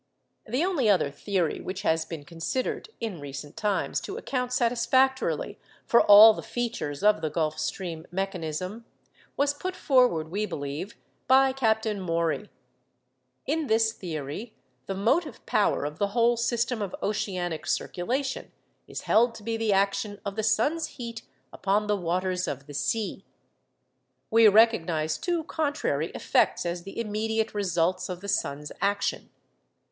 The 0.47 0.65
only 0.65 0.89
other 0.89 1.11
theory 1.11 1.61
which 1.61 1.83
has 1.83 2.05
been 2.05 2.25
considered 2.25 2.89
in 2.99 3.19
recent 3.19 3.55
times 3.55 4.01
to 4.01 4.17
account 4.17 4.51
satisfactorily 4.51 5.59
for 5.85 6.01
all 6.01 6.33
the 6.33 6.41
features 6.41 7.03
of 7.03 7.21
the 7.21 7.29
Gulf 7.29 7.59
Stream 7.59 8.07
mechanism 8.11 8.83
was 9.37 9.53
put 9.53 9.75
forward, 9.75 10.31
we 10.31 10.47
believe, 10.47 10.95
by 11.27 11.53
Captain 11.53 11.99
Maury. 12.01 12.49
In 13.45 13.67
this 13.67 13.93
theory, 13.93 14.55
the 14.87 14.95
motive 14.95 15.45
power 15.45 15.85
of 15.85 15.99
the 15.99 16.07
whole 16.17 16.35
system 16.35 16.81
of 16.81 16.95
oceanic 17.03 17.67
circulation 17.67 18.51
is 18.87 19.01
held 19.01 19.35
to 19.35 19.43
be 19.43 19.55
the 19.55 19.71
action 19.71 20.19
of 20.25 20.35
the 20.35 20.41
sun's 20.41 20.87
heat 20.97 21.21
upon 21.53 21.85
the 21.85 21.95
waters 21.95 22.47
of 22.47 22.65
the 22.65 22.73
sea. 22.73 23.23
We 24.31 24.47
recognise 24.47 25.19
two 25.19 25.43
contrary 25.43 26.07
effects 26.15 26.65
as 26.65 26.81
the 26.81 26.99
immediate 26.99 27.53
results 27.53 28.09
of 28.09 28.21
the 28.21 28.27
sun's 28.27 28.71
action. 28.81 29.29